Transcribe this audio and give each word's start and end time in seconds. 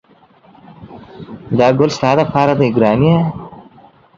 دا 1.57 1.67
ګل 1.77 1.89
ستا 1.97 2.11
لپاره 2.19 2.53
دی 2.59 2.69
ګرانې! 2.77 3.15